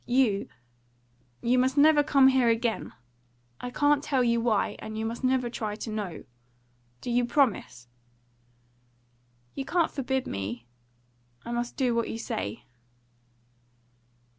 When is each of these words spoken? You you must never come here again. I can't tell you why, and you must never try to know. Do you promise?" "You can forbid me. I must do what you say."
You 0.07 0.49
you 1.43 1.59
must 1.59 1.77
never 1.77 2.01
come 2.01 2.29
here 2.29 2.47
again. 2.49 2.91
I 3.59 3.69
can't 3.69 4.03
tell 4.03 4.23
you 4.23 4.41
why, 4.41 4.75
and 4.79 4.97
you 4.97 5.05
must 5.05 5.23
never 5.23 5.47
try 5.47 5.75
to 5.75 5.91
know. 5.91 6.23
Do 7.01 7.11
you 7.11 7.23
promise?" 7.23 7.87
"You 9.53 9.63
can 9.63 9.87
forbid 9.89 10.25
me. 10.25 10.65
I 11.45 11.51
must 11.51 11.77
do 11.77 11.93
what 11.93 12.09
you 12.09 12.17
say." 12.17 12.65